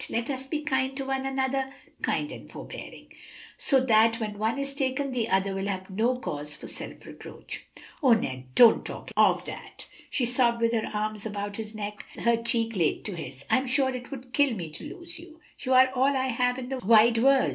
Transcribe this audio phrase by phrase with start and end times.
[0.09, 3.09] Let us be kind to one another, kind and forbearing,
[3.55, 7.67] so that when one is taken the other will have no cause for self reproach."
[8.01, 12.35] "O Ned, don't talk of that," she sobbed with her arms about his neck, her
[12.35, 13.45] cheek laid to his.
[13.51, 15.39] "I'm sure it would kill me to lose you.
[15.59, 17.49] You are all I have in the wide world."